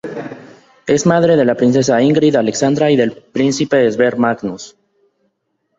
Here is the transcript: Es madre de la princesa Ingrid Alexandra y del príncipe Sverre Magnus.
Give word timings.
Es 0.87 1.05
madre 1.05 1.35
de 1.37 1.45
la 1.45 1.53
princesa 1.53 2.01
Ingrid 2.01 2.33
Alexandra 2.35 2.89
y 2.89 2.95
del 2.95 3.11
príncipe 3.11 3.87
Sverre 3.91 4.17
Magnus. 4.17 4.75